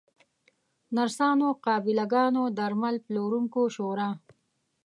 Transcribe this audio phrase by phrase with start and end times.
[0.95, 4.09] نرسانو، قابله ګانو، درمل پلورونکو شورا